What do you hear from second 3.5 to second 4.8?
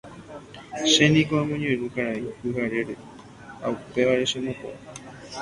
ha upévare chepo'a.